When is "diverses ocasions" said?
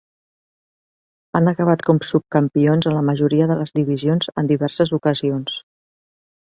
4.55-5.63